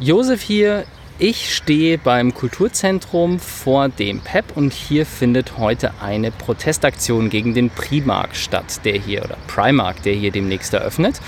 Josef 0.00 0.42
hier. 0.42 0.84
Ich 1.18 1.52
stehe 1.52 1.98
beim 1.98 2.32
Kulturzentrum 2.32 3.40
vor 3.40 3.88
dem 3.88 4.20
PEP 4.20 4.56
und 4.56 4.72
hier 4.72 5.04
findet 5.04 5.58
heute 5.58 5.92
eine 6.00 6.30
Protestaktion 6.30 7.28
gegen 7.28 7.54
den 7.54 7.70
Primark 7.70 8.36
statt, 8.36 8.84
der 8.84 8.96
hier 8.96 9.24
oder 9.24 9.36
Primark, 9.48 10.00
der 10.04 10.14
hier 10.14 10.30
demnächst 10.30 10.72
eröffnet. 10.72 11.20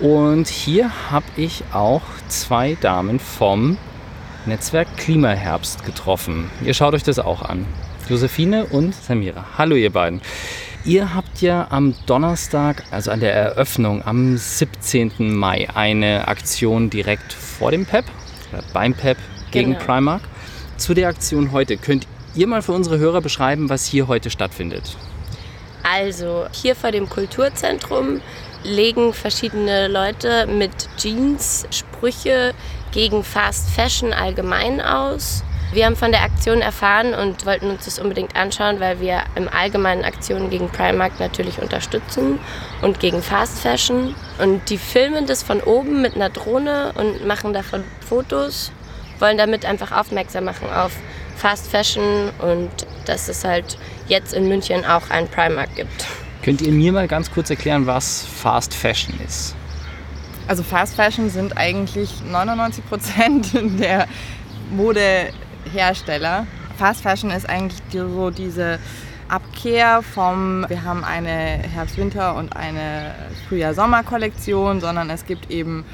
Und 0.00 0.48
hier 0.48 1.10
habe 1.10 1.26
ich 1.36 1.64
auch 1.74 2.00
zwei 2.28 2.78
Damen 2.80 3.20
vom 3.20 3.76
Netzwerk 4.46 4.96
Klimaherbst 4.96 5.84
getroffen. 5.84 6.50
Ihr 6.64 6.72
schaut 6.72 6.94
euch 6.94 7.02
das 7.02 7.18
auch 7.18 7.42
an. 7.42 7.66
Josephine 8.08 8.64
und 8.64 8.94
Samira. 8.94 9.44
Hallo 9.58 9.76
ihr 9.76 9.90
beiden. 9.90 10.22
Ihr 10.86 11.14
habt 11.14 11.40
ja 11.40 11.68
am 11.70 11.94
Donnerstag, 12.04 12.84
also 12.90 13.10
an 13.10 13.20
der 13.20 13.32
Eröffnung 13.32 14.04
am 14.04 14.36
17. 14.36 15.34
Mai, 15.34 15.66
eine 15.72 16.28
Aktion 16.28 16.90
direkt 16.90 17.32
vor 17.32 17.70
dem 17.70 17.86
PEP, 17.86 18.04
oder 18.52 18.62
beim 18.74 18.92
PEP 18.92 19.16
gegen 19.50 19.72
genau. 19.72 19.84
Primark. 19.84 20.20
Zu 20.76 20.92
der 20.92 21.08
Aktion 21.08 21.52
heute, 21.52 21.78
könnt 21.78 22.06
ihr 22.34 22.46
mal 22.46 22.60
für 22.60 22.72
unsere 22.72 22.98
Hörer 22.98 23.22
beschreiben, 23.22 23.70
was 23.70 23.86
hier 23.86 24.08
heute 24.08 24.28
stattfindet? 24.28 24.98
Also, 25.82 26.48
hier 26.52 26.76
vor 26.76 26.90
dem 26.90 27.08
Kulturzentrum 27.08 28.20
legen 28.62 29.14
verschiedene 29.14 29.88
Leute 29.88 30.46
mit 30.46 30.90
Jeans 30.98 31.66
Sprüche 31.70 32.52
gegen 32.92 33.24
Fast 33.24 33.70
Fashion 33.70 34.12
allgemein 34.12 34.82
aus. 34.82 35.44
Wir 35.74 35.86
haben 35.86 35.96
von 35.96 36.12
der 36.12 36.22
Aktion 36.22 36.60
erfahren 36.60 37.14
und 37.14 37.46
wollten 37.46 37.68
uns 37.68 37.84
das 37.84 37.98
unbedingt 37.98 38.36
anschauen, 38.36 38.78
weil 38.78 39.00
wir 39.00 39.24
im 39.34 39.48
Allgemeinen 39.48 40.04
Aktionen 40.04 40.48
gegen 40.48 40.68
Primark 40.68 41.18
natürlich 41.18 41.60
unterstützen 41.60 42.38
und 42.80 43.00
gegen 43.00 43.20
Fast 43.22 43.58
Fashion. 43.58 44.14
Und 44.38 44.70
die 44.70 44.78
filmen 44.78 45.26
das 45.26 45.42
von 45.42 45.60
oben 45.60 46.00
mit 46.00 46.14
einer 46.14 46.30
Drohne 46.30 46.92
und 46.94 47.26
machen 47.26 47.52
davon 47.52 47.82
Fotos, 48.08 48.70
wollen 49.18 49.36
damit 49.36 49.64
einfach 49.64 49.90
aufmerksam 49.90 50.44
machen 50.44 50.68
auf 50.72 50.92
Fast 51.34 51.68
Fashion 51.68 52.30
und 52.38 52.70
dass 53.06 53.28
es 53.28 53.42
halt 53.42 53.76
jetzt 54.06 54.32
in 54.32 54.46
München 54.46 54.84
auch 54.84 55.10
einen 55.10 55.26
Primark 55.26 55.74
gibt. 55.74 56.06
Könnt 56.44 56.62
ihr 56.62 56.70
mir 56.70 56.92
mal 56.92 57.08
ganz 57.08 57.32
kurz 57.32 57.50
erklären, 57.50 57.84
was 57.84 58.24
Fast 58.24 58.74
Fashion 58.74 59.18
ist? 59.26 59.56
Also 60.46 60.62
Fast 60.62 60.94
Fashion 60.94 61.30
sind 61.30 61.58
eigentlich 61.58 62.22
99 62.30 62.86
Prozent 62.86 63.48
der 63.80 64.06
Mode 64.70 65.30
Hersteller. 65.72 66.46
Fast 66.78 67.02
Fashion 67.02 67.30
ist 67.30 67.48
eigentlich 67.48 67.80
so 67.92 68.30
diese 68.30 68.78
Abkehr 69.28 70.02
vom, 70.02 70.66
wir 70.68 70.84
haben 70.84 71.04
eine 71.04 71.30
Herbst-Winter- 71.30 72.36
und 72.36 72.56
eine 72.56 73.14
Frühjahr-Sommer-Kollektion, 73.48 74.80
sondern 74.80 75.10
es 75.10 75.24
gibt 75.24 75.50
eben 75.50 75.84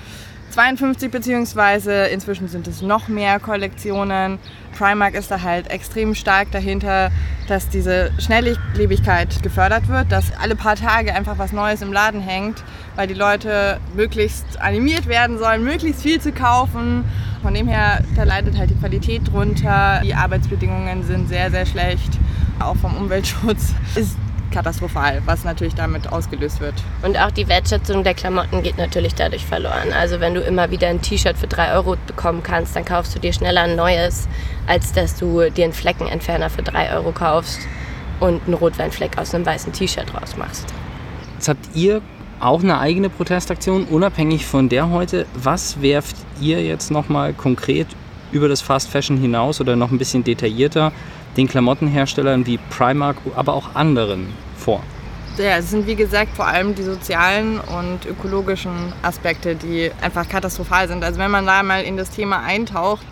52 0.50 1.10
beziehungsweise 1.10 2.06
inzwischen 2.06 2.48
sind 2.48 2.66
es 2.66 2.82
noch 2.82 3.08
mehr 3.08 3.38
Kollektionen. 3.38 4.38
Primark 4.76 5.14
ist 5.14 5.30
da 5.30 5.42
halt 5.42 5.70
extrem 5.70 6.14
stark 6.14 6.50
dahinter, 6.50 7.10
dass 7.48 7.68
diese 7.68 8.10
Schnelllebigkeit 8.18 9.42
gefördert 9.42 9.88
wird, 9.88 10.10
dass 10.10 10.32
alle 10.40 10.56
paar 10.56 10.76
Tage 10.76 11.14
einfach 11.14 11.38
was 11.38 11.52
Neues 11.52 11.82
im 11.82 11.92
Laden 11.92 12.20
hängt, 12.20 12.62
weil 12.96 13.06
die 13.06 13.14
Leute 13.14 13.80
möglichst 13.94 14.60
animiert 14.60 15.06
werden 15.06 15.38
sollen, 15.38 15.64
möglichst 15.64 16.02
viel 16.02 16.20
zu 16.20 16.32
kaufen. 16.32 17.04
Von 17.42 17.54
dem 17.54 17.68
her, 17.68 18.02
da 18.16 18.24
leidet 18.24 18.58
halt 18.58 18.70
die 18.70 18.74
Qualität 18.74 19.32
drunter. 19.32 20.00
Die 20.04 20.14
Arbeitsbedingungen 20.14 21.04
sind 21.04 21.28
sehr, 21.28 21.50
sehr 21.50 21.66
schlecht. 21.66 22.18
Auch 22.58 22.76
vom 22.76 22.96
Umweltschutz 22.96 23.72
ist 23.94 24.16
katastrophal, 24.50 25.22
was 25.24 25.44
natürlich 25.44 25.74
damit 25.74 26.10
ausgelöst 26.12 26.60
wird. 26.60 26.74
Und 27.02 27.18
auch 27.18 27.30
die 27.30 27.48
Wertschätzung 27.48 28.04
der 28.04 28.14
Klamotten 28.14 28.62
geht 28.62 28.78
natürlich 28.78 29.14
dadurch 29.14 29.44
verloren. 29.44 29.92
Also 29.98 30.20
wenn 30.20 30.34
du 30.34 30.40
immer 30.40 30.70
wieder 30.70 30.88
ein 30.88 31.00
T-Shirt 31.02 31.36
für 31.36 31.46
3 31.46 31.74
Euro 31.74 31.96
bekommen 32.06 32.42
kannst, 32.42 32.76
dann 32.76 32.84
kaufst 32.84 33.14
du 33.14 33.18
dir 33.18 33.32
schneller 33.32 33.62
ein 33.62 33.76
neues, 33.76 34.28
als 34.66 34.92
dass 34.92 35.16
du 35.16 35.50
dir 35.50 35.64
einen 35.64 35.72
Fleckenentferner 35.72 36.50
für 36.50 36.62
3 36.62 36.92
Euro 36.94 37.12
kaufst 37.12 37.60
und 38.20 38.42
einen 38.44 38.54
Rotweinfleck 38.54 39.18
aus 39.18 39.34
einem 39.34 39.46
weißen 39.46 39.72
T-Shirt 39.72 40.12
rausmachst. 40.14 40.66
Jetzt 41.36 41.48
habt 41.48 41.74
ihr 41.74 42.02
auch 42.38 42.62
eine 42.62 42.78
eigene 42.78 43.10
Protestaktion, 43.10 43.84
unabhängig 43.84 44.46
von 44.46 44.68
der 44.68 44.90
heute. 44.90 45.26
Was 45.34 45.82
werft 45.82 46.16
ihr 46.40 46.62
jetzt 46.62 46.90
nochmal 46.90 47.32
konkret 47.32 47.86
über 48.32 48.48
das 48.48 48.60
Fast 48.60 48.88
Fashion 48.88 49.16
hinaus 49.16 49.60
oder 49.60 49.76
noch 49.76 49.90
ein 49.90 49.98
bisschen 49.98 50.24
detaillierter 50.24 50.92
den 51.36 51.48
Klamottenherstellern 51.48 52.46
wie 52.46 52.58
Primark, 52.58 53.16
aber 53.36 53.54
auch 53.54 53.74
anderen 53.74 54.28
vor? 54.56 54.82
Ja, 55.38 55.56
es 55.56 55.70
sind 55.70 55.86
wie 55.86 55.94
gesagt 55.94 56.36
vor 56.36 56.46
allem 56.46 56.74
die 56.74 56.82
sozialen 56.82 57.60
und 57.60 58.04
ökologischen 58.04 58.92
Aspekte, 59.02 59.54
die 59.54 59.90
einfach 60.02 60.28
katastrophal 60.28 60.88
sind. 60.88 61.02
Also 61.02 61.18
wenn 61.18 61.30
man 61.30 61.46
da 61.46 61.62
mal 61.62 61.82
in 61.82 61.96
das 61.96 62.10
Thema 62.10 62.42
eintaucht, 62.42 63.06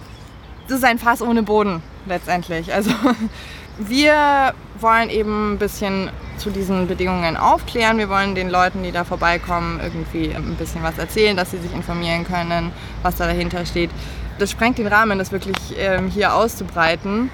das 0.68 0.78
ist 0.78 0.84
ein 0.84 0.98
Fass 0.98 1.22
ohne 1.22 1.42
Boden 1.42 1.82
letztendlich. 2.06 2.72
Also 2.74 2.90
wir 3.78 4.52
wollen 4.80 5.08
eben 5.08 5.54
ein 5.54 5.58
bisschen 5.58 6.10
zu 6.36 6.50
diesen 6.50 6.86
Bedingungen 6.86 7.36
aufklären. 7.36 7.98
Wir 7.98 8.08
wollen 8.08 8.34
den 8.34 8.50
Leuten, 8.50 8.82
die 8.82 8.92
da 8.92 9.04
vorbeikommen, 9.04 9.80
irgendwie 9.82 10.34
ein 10.34 10.56
bisschen 10.56 10.82
was 10.82 10.98
erzählen, 10.98 11.36
dass 11.36 11.50
sie 11.50 11.58
sich 11.58 11.72
informieren 11.72 12.24
können, 12.24 12.72
was 13.02 13.16
da 13.16 13.26
dahinter 13.26 13.64
steht. 13.64 13.90
Das 14.38 14.50
sprengt 14.50 14.78
den 14.78 14.86
Rahmen, 14.86 15.18
das 15.18 15.32
wirklich 15.32 15.56
ähm, 15.78 16.08
hier 16.08 16.34
auszubreiten. 16.34 17.30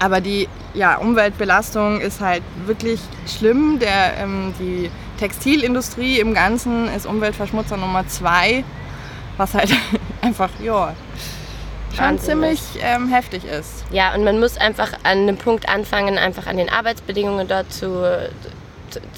Aber 0.00 0.20
die 0.20 0.48
ja, 0.74 0.96
Umweltbelastung 0.96 2.00
ist 2.00 2.20
halt 2.20 2.42
wirklich 2.66 3.00
schlimm. 3.26 3.78
Der, 3.78 4.18
ähm, 4.18 4.54
die 4.58 4.90
Textilindustrie 5.18 6.18
im 6.18 6.34
Ganzen 6.34 6.88
ist 6.88 7.06
Umweltverschmutzer 7.06 7.76
Nummer 7.76 8.06
zwei, 8.08 8.64
was 9.36 9.54
halt 9.54 9.70
einfach, 10.20 10.50
ja, 10.62 10.94
schon 11.96 12.18
ziemlich 12.18 12.60
ähm, 12.80 13.08
heftig 13.08 13.44
ist. 13.44 13.84
Ja, 13.90 14.14
und 14.14 14.24
man 14.24 14.40
muss 14.40 14.56
einfach 14.56 14.92
an 15.04 15.18
einem 15.18 15.36
Punkt 15.36 15.68
anfangen, 15.68 16.18
einfach 16.18 16.46
an 16.46 16.56
den 16.56 16.68
Arbeitsbedingungen 16.68 17.46
dort 17.46 17.72
zu, 17.72 17.88
zu 17.88 18.50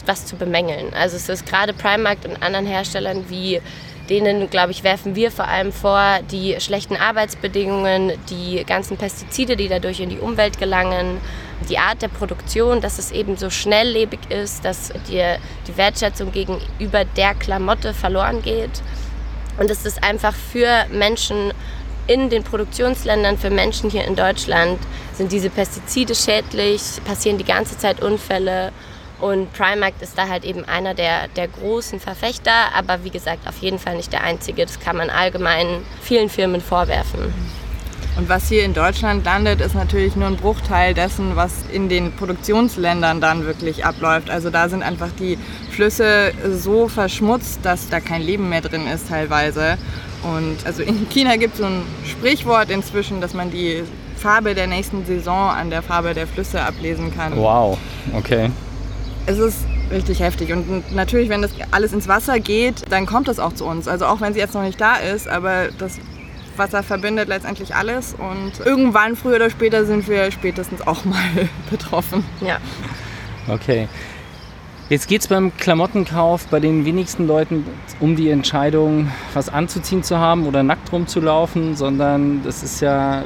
was 0.05 0.27
zu 0.27 0.37
bemängeln. 0.37 0.93
Also 0.95 1.17
es 1.17 1.29
ist 1.29 1.47
gerade 1.47 1.73
Primark 1.73 2.19
und 2.25 2.43
anderen 2.43 2.67
Herstellern 2.67 3.25
wie 3.29 3.61
denen, 4.09 4.49
glaube 4.51 4.71
ich, 4.71 4.85
werfen 4.85 5.17
wir 5.17 5.31
vor 5.31 5.49
allem 5.49 5.73
vor, 5.73 6.21
die 6.31 6.57
schlechten 6.61 6.97
Arbeitsbedingungen, 6.97 8.13
die 8.31 8.65
ganzen 8.65 8.97
Pestizide, 8.97 9.57
die 9.57 9.69
dadurch 9.69 10.01
in 10.01 10.11
die 10.11 10.19
Umwelt 10.19 10.59
gelangen, 10.59 11.21
die 11.69 11.79
Art 11.79 12.03
der 12.03 12.09
Produktion, 12.09 12.81
dass 12.81 12.99
es 12.99 13.11
eben 13.11 13.37
so 13.37 13.51
schnelllebig 13.51 14.21
ist, 14.29 14.65
dass 14.65 14.93
dir 15.09 15.39
die 15.67 15.77
Wertschätzung 15.77 16.33
gegenüber 16.33 17.05
der 17.17 17.35
Klamotte 17.35 17.95
verloren 17.95 18.43
geht. 18.43 18.83
Und 19.59 19.71
es 19.71 19.85
ist 19.87 20.03
einfach 20.05 20.35
für 20.35 20.87
Menschen 20.91 21.53
in 22.07 22.31
den 22.31 22.45
Produktionsländern, 22.45 23.39
für 23.39 23.51
Menschen 23.51 23.91
hier 23.91 24.05
in 24.05 24.15
Deutschland, 24.15 24.79
sind 25.15 25.33
diese 25.33 25.51
Pestizide 25.51 26.15
schädlich, 26.15 26.81
passieren 27.05 27.39
die 27.39 27.45
ganze 27.45 27.77
Zeit 27.79 28.03
Unfälle 28.03 28.71
und 29.21 29.53
Primark 29.53 29.95
ist 30.01 30.19
da 30.19 30.29
halt 30.29 30.45
eben 30.45 30.65
einer 30.65 30.95
der, 30.95 31.29
der 31.29 31.49
großen 31.49 32.01
Verfechter, 32.01 32.75
aber 32.75 33.03
wie 33.05 33.11
gesagt, 33.11 33.49
auf 33.49 33.59
jeden 33.59 33.79
Fall 33.79 33.97
nicht 33.97 34.13
der 34.13 34.23
einzige. 34.23 34.67
Das 34.67 34.79
kann 34.79 34.97
man 34.97 35.09
allgemein 35.09 35.83
vielen 36.03 36.29
Firmen 36.29 36.61
vorwerfen. 36.61 37.33
Und 38.17 38.31
was 38.31 38.49
hier 38.49 38.65
in 38.65 38.73
Deutschland 38.73 39.27
landet, 39.27 39.61
ist 39.61 39.75
natürlich 39.75 40.17
nur 40.17 40.27
ein 40.29 40.37
Bruchteil 40.37 40.95
dessen, 40.95 41.37
was 41.37 41.53
in 41.71 41.91
den 41.91 42.13
Produktionsländern 42.13 43.21
dann 43.21 43.45
wirklich 43.45 43.85
abläuft. 43.85 44.31
Also 44.31 44.49
da 44.49 44.71
sind 44.71 44.83
einfach 44.83 45.11
die 45.19 45.39
Flüsse 45.71 46.33
so 46.51 46.89
verschmutzt, 46.89 47.61
dass 47.63 47.91
da 47.91 48.01
kein 48.01 48.23
Leben 48.23 48.49
mehr 48.49 48.63
drin 48.63 48.87
ist 48.87 49.09
teilweise. 49.09 49.77
Und 50.23 50.57
also 50.65 50.83
in 50.83 51.09
China 51.11 51.37
gibt 51.37 51.55
es 51.55 51.61
so 51.61 51.67
ein 51.67 51.83
Sprichwort 52.07 52.71
inzwischen, 52.71 53.21
dass 53.21 53.35
man 53.35 53.51
die 53.51 53.83
Farbe 54.17 54.55
der 54.55 54.67
nächsten 54.67 55.05
Saison 55.05 55.51
an 55.51 55.69
der 55.69 55.83
Farbe 55.83 56.15
der 56.15 56.27
Flüsse 56.27 56.63
ablesen 56.63 57.15
kann. 57.15 57.37
Wow, 57.37 57.77
okay 58.15 58.51
es 59.27 59.39
ist 59.39 59.59
richtig 59.91 60.21
heftig. 60.21 60.53
Und 60.53 60.95
natürlich, 60.95 61.29
wenn 61.29 61.43
das 61.43 61.53
alles 61.71 61.93
ins 61.93 62.09
Wasser 62.09 62.41
geht, 62.41 62.85
dann 62.91 63.07
kommt 63.07 63.29
es 63.29 63.39
auch 63.39 63.53
zu 63.53 63.65
uns. 63.65 63.89
Also 63.89 64.07
auch 64.07 64.21
wenn 64.21 64.33
sie 64.33 64.41
jetzt 64.41 64.55
noch 64.55 64.63
nicht 64.63 64.81
da 64.81 64.97
ist, 64.97 65.29
aber 65.29 65.69
das 65.79 65.99
Wasser 66.57 66.83
verbindet 66.83 67.29
letztendlich 67.29 67.75
alles. 67.75 68.15
Und 68.15 68.65
irgendwann, 68.65 69.17
früher 69.17 69.37
oder 69.37 69.51
später, 69.51 69.85
sind 69.85 70.09
wir 70.09 70.31
spätestens 70.31 70.87
auch 70.87 71.05
mal 71.05 71.21
betroffen. 71.71 72.25
Ja. 72.41 72.59
Okay. 73.49 73.89
Jetzt 74.89 75.09
geht 75.09 75.23
es 75.23 75.27
beim 75.27 75.57
Klamottenkauf 75.57 76.47
bei 76.47 76.61
den 76.61 76.85
wenigsten 76.85 77.27
Leuten 77.27 77.67
um 77.99 78.15
die 78.15 78.31
Entscheidung, 78.31 79.11
was 79.35 79.49
anzuziehen 79.49 80.05
zu 80.05 80.19
haben 80.19 80.47
oder 80.47 80.63
nackt 80.63 80.93
rumzulaufen, 80.93 81.75
sondern 81.75 82.45
das 82.45 82.63
ist 82.63 82.81
ja 82.81 83.25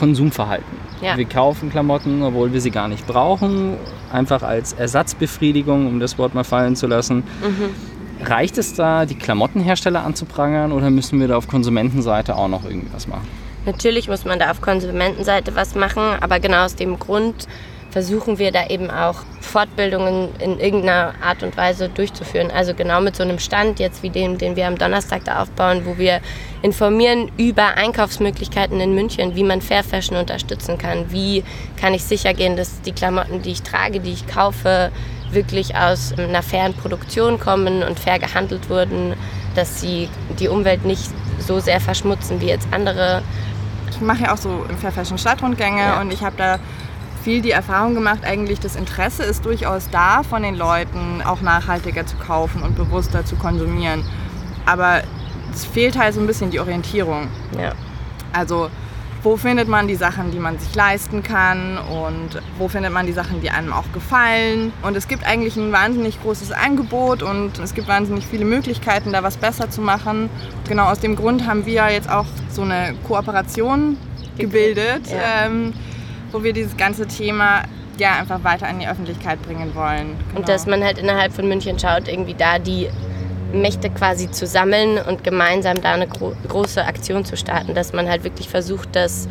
Konsumverhalten. 0.00 0.78
Ja. 1.02 1.18
Wir 1.18 1.26
kaufen 1.26 1.68
Klamotten, 1.68 2.22
obwohl 2.22 2.54
wir 2.54 2.62
sie 2.62 2.70
gar 2.70 2.88
nicht 2.88 3.06
brauchen, 3.06 3.76
einfach 4.10 4.42
als 4.42 4.72
Ersatzbefriedigung, 4.72 5.86
um 5.86 6.00
das 6.00 6.16
Wort 6.16 6.34
mal 6.34 6.42
fallen 6.42 6.74
zu 6.74 6.86
lassen. 6.86 7.16
Mhm. 7.16 8.26
Reicht 8.26 8.56
es 8.56 8.72
da, 8.72 9.04
die 9.04 9.14
Klamottenhersteller 9.14 10.02
anzuprangern 10.02 10.72
oder 10.72 10.88
müssen 10.88 11.20
wir 11.20 11.28
da 11.28 11.36
auf 11.36 11.48
Konsumentenseite 11.48 12.34
auch 12.34 12.48
noch 12.48 12.64
irgendwas 12.64 13.08
machen? 13.08 13.28
Natürlich 13.66 14.08
muss 14.08 14.24
man 14.24 14.38
da 14.38 14.50
auf 14.50 14.62
Konsumentenseite 14.62 15.54
was 15.54 15.74
machen, 15.74 16.02
aber 16.22 16.40
genau 16.40 16.64
aus 16.64 16.76
dem 16.76 16.98
Grund 16.98 17.46
versuchen 17.90 18.38
wir 18.38 18.52
da 18.52 18.66
eben 18.68 18.90
auch 18.90 19.22
Fortbildungen 19.40 20.28
in 20.38 20.58
irgendeiner 20.58 21.14
Art 21.22 21.42
und 21.42 21.56
Weise 21.56 21.88
durchzuführen. 21.88 22.50
Also 22.50 22.74
genau 22.74 23.00
mit 23.00 23.16
so 23.16 23.22
einem 23.22 23.38
Stand 23.38 23.80
jetzt 23.80 24.02
wie 24.02 24.10
dem, 24.10 24.38
den 24.38 24.56
wir 24.56 24.66
am 24.66 24.78
Donnerstag 24.78 25.24
da 25.24 25.42
aufbauen, 25.42 25.82
wo 25.84 25.98
wir 25.98 26.20
informieren 26.62 27.30
über 27.36 27.76
Einkaufsmöglichkeiten 27.76 28.80
in 28.80 28.94
München, 28.94 29.34
wie 29.34 29.42
man 29.42 29.60
Fair 29.60 29.82
Fashion 29.82 30.16
unterstützen 30.16 30.78
kann, 30.78 31.10
wie 31.10 31.42
kann 31.80 31.94
ich 31.94 32.04
sicher 32.04 32.34
gehen, 32.34 32.56
dass 32.56 32.80
die 32.82 32.92
Klamotten, 32.92 33.42
die 33.42 33.52
ich 33.52 33.62
trage, 33.62 34.00
die 34.00 34.12
ich 34.12 34.26
kaufe, 34.26 34.92
wirklich 35.32 35.76
aus 35.76 36.12
einer 36.16 36.42
fairen 36.42 36.74
Produktion 36.74 37.38
kommen 37.38 37.82
und 37.82 37.98
fair 37.98 38.18
gehandelt 38.18 38.68
wurden, 38.68 39.14
dass 39.54 39.80
sie 39.80 40.08
die 40.38 40.48
Umwelt 40.48 40.84
nicht 40.84 41.10
so 41.38 41.60
sehr 41.60 41.80
verschmutzen 41.80 42.40
wie 42.40 42.46
jetzt 42.46 42.68
andere. 42.72 43.22
Ich 43.90 44.00
mache 44.00 44.24
ja 44.24 44.34
auch 44.34 44.36
so 44.36 44.64
Fair 44.80 44.92
Fashion 44.92 45.18
Stadtrundgänge 45.18 45.80
ja. 45.80 46.00
und 46.00 46.12
ich 46.12 46.22
habe 46.22 46.36
da 46.36 46.58
viel 47.22 47.42
die 47.42 47.50
Erfahrung 47.50 47.94
gemacht, 47.94 48.24
eigentlich 48.24 48.60
das 48.60 48.76
Interesse 48.76 49.22
ist 49.22 49.44
durchaus 49.44 49.88
da 49.90 50.22
von 50.22 50.42
den 50.42 50.56
Leuten, 50.56 51.22
auch 51.24 51.40
nachhaltiger 51.40 52.06
zu 52.06 52.16
kaufen 52.16 52.62
und 52.62 52.76
bewusster 52.76 53.24
zu 53.24 53.36
konsumieren. 53.36 54.04
Aber 54.66 55.02
es 55.52 55.64
fehlt 55.64 55.98
halt 55.98 56.14
so 56.14 56.20
ein 56.20 56.26
bisschen 56.26 56.50
die 56.50 56.60
Orientierung. 56.60 57.28
Ja. 57.58 57.72
Also 58.32 58.70
wo 59.22 59.36
findet 59.36 59.68
man 59.68 59.86
die 59.86 59.96
Sachen, 59.96 60.30
die 60.30 60.38
man 60.38 60.58
sich 60.58 60.74
leisten 60.74 61.22
kann 61.22 61.76
und 61.78 62.40
wo 62.58 62.68
findet 62.68 62.92
man 62.92 63.06
die 63.06 63.12
Sachen, 63.12 63.40
die 63.40 63.50
einem 63.50 63.72
auch 63.72 63.92
gefallen. 63.92 64.72
Und 64.82 64.96
es 64.96 65.08
gibt 65.08 65.24
eigentlich 65.24 65.56
ein 65.56 65.72
wahnsinnig 65.72 66.20
großes 66.22 66.52
Angebot 66.52 67.22
und 67.22 67.58
es 67.58 67.74
gibt 67.74 67.88
wahnsinnig 67.88 68.26
viele 68.26 68.44
Möglichkeiten, 68.44 69.12
da 69.12 69.22
was 69.22 69.36
besser 69.36 69.70
zu 69.70 69.82
machen. 69.82 70.30
Genau 70.68 70.84
aus 70.84 71.00
dem 71.00 71.16
Grund 71.16 71.46
haben 71.46 71.66
wir 71.66 71.90
jetzt 71.90 72.10
auch 72.10 72.26
so 72.50 72.62
eine 72.62 72.94
Kooperation 73.06 73.98
gebildet. 74.38 75.08
Ja. 75.10 75.46
Ähm, 75.46 75.74
wo 76.32 76.42
wir 76.42 76.52
dieses 76.52 76.76
ganze 76.76 77.06
Thema 77.06 77.64
ja 77.98 78.18
einfach 78.18 78.42
weiter 78.44 78.66
an 78.66 78.80
die 78.80 78.88
Öffentlichkeit 78.88 79.42
bringen 79.42 79.74
wollen. 79.74 80.16
Genau. 80.28 80.40
Und 80.40 80.48
dass 80.48 80.66
man 80.66 80.82
halt 80.82 80.98
innerhalb 80.98 81.32
von 81.32 81.46
München 81.46 81.78
schaut, 81.78 82.08
irgendwie 82.08 82.34
da 82.34 82.58
die 82.58 82.88
Mächte 83.52 83.90
quasi 83.90 84.30
zu 84.30 84.46
sammeln 84.46 84.98
und 84.98 85.24
gemeinsam 85.24 85.80
da 85.80 85.92
eine 85.92 86.06
gro 86.06 86.32
große 86.48 86.84
Aktion 86.84 87.24
zu 87.24 87.36
starten, 87.36 87.74
dass 87.74 87.92
man 87.92 88.08
halt 88.08 88.24
wirklich 88.24 88.48
versucht, 88.48 88.90
das 88.94 89.28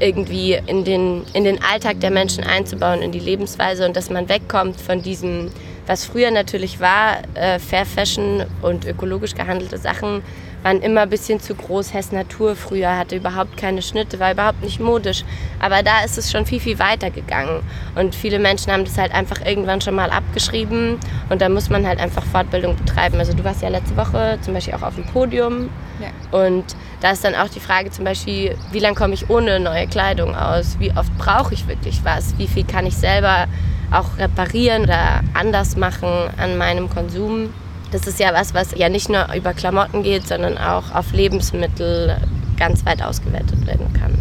irgendwie 0.00 0.58
in 0.66 0.84
den, 0.84 1.24
in 1.32 1.44
den 1.44 1.62
Alltag 1.62 2.00
der 2.00 2.10
Menschen 2.10 2.44
einzubauen, 2.44 3.02
in 3.02 3.12
die 3.12 3.18
Lebensweise 3.18 3.86
und 3.86 3.96
dass 3.96 4.10
man 4.10 4.28
wegkommt 4.28 4.80
von 4.80 5.02
diesem, 5.02 5.50
was 5.88 6.04
früher 6.04 6.30
natürlich 6.30 6.80
war, 6.80 7.22
äh, 7.34 7.58
Fair 7.58 7.86
Fashion 7.86 8.44
und 8.62 8.84
ökologisch 8.84 9.34
gehandelte 9.34 9.78
Sachen 9.78 10.22
waren 10.62 10.82
immer 10.82 11.02
ein 11.02 11.10
bisschen 11.10 11.40
zu 11.40 11.54
groß. 11.54 11.94
Hess 11.94 12.12
Natur 12.12 12.56
früher 12.56 12.96
hatte 12.96 13.16
überhaupt 13.16 13.56
keine 13.56 13.80
Schnitte, 13.80 14.20
war 14.20 14.32
überhaupt 14.32 14.62
nicht 14.62 14.80
modisch. 14.80 15.24
Aber 15.60 15.82
da 15.82 16.04
ist 16.04 16.18
es 16.18 16.30
schon 16.30 16.46
viel, 16.46 16.60
viel 16.60 16.78
weiter 16.78 17.10
gegangen. 17.10 17.62
Und 17.94 18.14
viele 18.14 18.38
Menschen 18.38 18.72
haben 18.72 18.84
das 18.84 18.98
halt 18.98 19.12
einfach 19.14 19.44
irgendwann 19.44 19.80
schon 19.80 19.94
mal 19.94 20.10
abgeschrieben. 20.10 20.98
Und 21.30 21.40
da 21.40 21.48
muss 21.48 21.70
man 21.70 21.86
halt 21.86 22.00
einfach 22.00 22.24
Fortbildung 22.24 22.76
betreiben. 22.76 23.18
Also 23.18 23.32
du 23.32 23.44
warst 23.44 23.62
ja 23.62 23.68
letzte 23.68 23.96
Woche 23.96 24.38
zum 24.42 24.54
Beispiel 24.54 24.74
auch 24.74 24.82
auf 24.82 24.96
dem 24.96 25.06
Podium. 25.06 25.70
Ja. 26.00 26.38
Und 26.38 26.64
da 27.00 27.12
ist 27.12 27.24
dann 27.24 27.34
auch 27.34 27.48
die 27.48 27.60
Frage 27.60 27.90
zum 27.90 28.04
Beispiel, 28.04 28.56
wie 28.72 28.80
lange 28.80 28.96
komme 28.96 29.14
ich 29.14 29.30
ohne 29.30 29.60
neue 29.60 29.86
Kleidung 29.86 30.34
aus? 30.34 30.78
Wie 30.78 30.90
oft 30.90 31.16
brauche 31.18 31.54
ich 31.54 31.66
wirklich 31.68 32.00
was? 32.04 32.36
Wie 32.36 32.48
viel 32.48 32.64
kann 32.64 32.84
ich 32.84 32.96
selber 32.96 33.46
auch 33.90 34.18
reparieren 34.18 34.84
oder 34.84 35.22
anders 35.34 35.76
machen 35.76 36.08
an 36.36 36.56
meinem 36.58 36.90
Konsum? 36.90 37.50
Das 37.90 38.06
ist 38.06 38.20
ja 38.20 38.34
was, 38.34 38.52
was 38.54 38.76
ja 38.76 38.88
nicht 38.88 39.08
nur 39.08 39.26
über 39.34 39.52
Klamotten 39.54 40.02
geht, 40.02 40.28
sondern 40.28 40.58
auch 40.58 40.94
auf 40.94 41.12
Lebensmittel 41.12 42.18
ganz 42.58 42.84
weit 42.84 43.02
ausgewertet 43.02 43.66
werden 43.66 43.90
kann. 43.94 44.12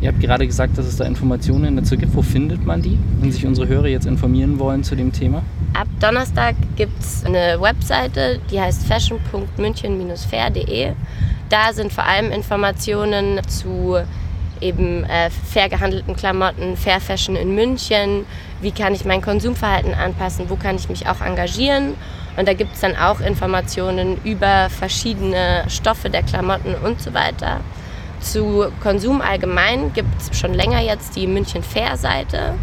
Ihr 0.00 0.12
habt 0.12 0.20
gerade 0.20 0.46
gesagt, 0.46 0.78
dass 0.78 0.86
es 0.86 0.96
da 0.96 1.04
Informationen 1.04 1.76
dazu 1.76 1.96
gibt. 1.96 2.14
Wo 2.14 2.22
findet 2.22 2.64
man 2.64 2.80
die, 2.80 2.96
wenn 3.20 3.32
sich 3.32 3.44
unsere 3.44 3.66
Hörer 3.66 3.88
jetzt 3.88 4.06
informieren 4.06 4.60
wollen 4.60 4.84
zu 4.84 4.94
dem 4.94 5.12
Thema? 5.12 5.42
Ab 5.74 5.88
Donnerstag 6.00 6.54
gibt 6.76 7.00
es 7.00 7.24
eine 7.24 7.60
Webseite, 7.60 8.38
die 8.50 8.60
heißt 8.60 8.86
fashion.münchen-fair.de. 8.86 10.92
Da 11.48 11.72
sind 11.72 11.92
vor 11.92 12.04
allem 12.04 12.30
Informationen 12.30 13.40
zu 13.48 13.96
eben 14.60 15.04
äh, 15.04 15.30
fair 15.30 15.68
gehandelten 15.68 16.16
Klamotten, 16.16 16.76
Fair 16.76 17.00
Fashion 17.00 17.36
in 17.36 17.54
München, 17.54 18.26
wie 18.60 18.72
kann 18.72 18.94
ich 18.94 19.04
mein 19.04 19.22
Konsumverhalten 19.22 19.94
anpassen, 19.94 20.48
wo 20.48 20.56
kann 20.56 20.76
ich 20.76 20.88
mich 20.88 21.08
auch 21.08 21.20
engagieren 21.20 21.94
und 22.36 22.46
da 22.46 22.52
gibt 22.52 22.74
es 22.74 22.80
dann 22.80 22.96
auch 22.96 23.20
Informationen 23.20 24.18
über 24.24 24.68
verschiedene 24.70 25.64
Stoffe 25.68 26.10
der 26.10 26.22
Klamotten 26.22 26.74
und 26.74 27.00
so 27.00 27.14
weiter. 27.14 27.60
Zu 28.20 28.66
Konsum 28.82 29.20
allgemein 29.20 29.92
gibt 29.92 30.08
es 30.20 30.38
schon 30.38 30.54
länger 30.54 30.80
jetzt 30.80 31.16
die 31.16 31.26
München 31.26 31.62
Fair 31.62 31.96
Seite. 31.96 32.54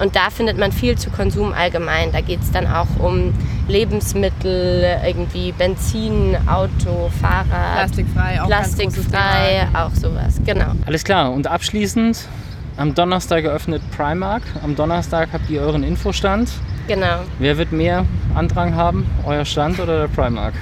Und 0.00 0.16
da 0.16 0.30
findet 0.30 0.58
man 0.58 0.72
viel 0.72 0.96
zu 0.96 1.10
Konsum 1.10 1.52
allgemein. 1.52 2.12
Da 2.12 2.20
geht 2.20 2.40
es 2.40 2.50
dann 2.50 2.66
auch 2.66 2.88
um 2.98 3.34
Lebensmittel, 3.68 4.98
irgendwie 5.04 5.52
Benzin, 5.52 6.36
Auto, 6.46 7.10
Fahrrad. 7.20 7.76
Plastikfrei, 7.76 8.42
auch 8.42 8.46
Plastikfrei, 8.46 9.68
auch 9.74 9.94
sowas, 9.94 10.40
genau. 10.44 10.72
Alles 10.86 11.04
klar. 11.04 11.30
Und 11.30 11.46
abschließend, 11.46 12.26
am 12.76 12.94
Donnerstag 12.94 13.44
eröffnet 13.44 13.82
Primark. 13.96 14.42
Am 14.62 14.74
Donnerstag 14.74 15.28
habt 15.32 15.48
ihr 15.50 15.60
euren 15.60 15.82
Infostand. 15.82 16.50
Genau. 16.88 17.20
Wer 17.38 17.58
wird 17.58 17.70
mehr 17.72 18.06
Andrang 18.34 18.74
haben? 18.74 19.06
Euer 19.24 19.44
Stand 19.44 19.78
oder 19.78 20.00
der 20.00 20.08
Primark? 20.08 20.54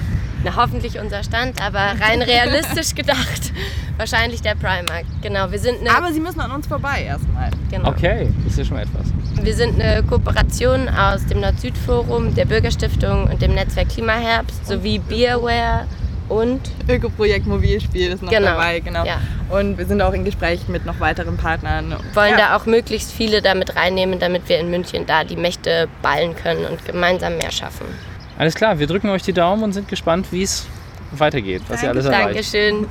Na, 0.43 0.55
hoffentlich 0.55 0.99
unser 0.99 1.23
Stand, 1.23 1.61
aber 1.65 1.79
rein 1.79 2.21
realistisch 2.21 2.95
gedacht, 2.95 3.53
wahrscheinlich 3.97 4.41
der 4.41 4.55
Primark. 4.55 5.05
Genau, 5.21 5.51
wir 5.51 5.59
sind 5.59 5.79
eine 5.81 5.95
Aber 5.95 6.11
Sie 6.11 6.19
müssen 6.19 6.39
an 6.41 6.51
uns 6.51 6.67
vorbei 6.67 7.03
erstmal. 7.03 7.49
Genau. 7.69 7.89
Okay, 7.89 8.29
ist 8.47 8.57
ja 8.57 8.65
schon 8.65 8.75
mal 8.75 8.83
etwas. 8.83 9.07
Wir 9.43 9.55
sind 9.55 9.81
eine 9.81 10.03
Kooperation 10.03 10.87
aus 10.87 11.25
dem 11.25 11.41
Nord-Süd-Forum, 11.41 12.35
der 12.35 12.45
Bürgerstiftung 12.45 13.25
und 13.27 13.41
dem 13.41 13.55
Netzwerk 13.55 13.89
Klimaherbst 13.89 14.67
sowie 14.67 14.99
Beerware 14.99 15.87
und 16.29 16.61
Ökoprojekt 16.87 17.47
Mobilspiel 17.47 18.11
ist 18.11 18.21
noch 18.21 18.31
genau. 18.31 18.51
dabei, 18.51 18.79
genau. 18.81 19.03
Ja. 19.03 19.19
Und 19.49 19.79
wir 19.79 19.87
sind 19.87 19.99
auch 20.01 20.13
in 20.13 20.23
Gespräch 20.25 20.67
mit 20.67 20.85
noch 20.85 20.99
weiteren 20.99 21.37
Partnern. 21.37 21.95
Wollen 22.13 22.31
ja. 22.31 22.37
da 22.37 22.55
auch 22.55 22.67
möglichst 22.67 23.11
viele 23.11 23.41
damit 23.41 23.75
reinnehmen, 23.75 24.19
damit 24.19 24.47
wir 24.47 24.59
in 24.59 24.69
München 24.69 25.07
da 25.07 25.23
die 25.23 25.35
Mächte 25.35 25.87
ballen 26.03 26.35
können 26.35 26.65
und 26.65 26.85
gemeinsam 26.85 27.37
mehr 27.37 27.51
schaffen. 27.51 27.87
Alles 28.37 28.53
klar, 28.53 28.77
wir 28.77 28.85
drücken 28.85 29.09
euch 29.09 29.23
die 29.23 29.33
Daumen 29.33 29.63
und 29.63 29.73
sind 29.73 29.87
gespannt, 29.87 30.27
wie 30.31 30.43
es 30.43 30.67
weitergeht, 31.13 31.63
was 31.67 31.81
Danke, 31.81 31.85
ihr 31.85 31.89
alles 31.89 32.05
erreicht. 32.05 32.25
Dankeschön. 32.27 32.85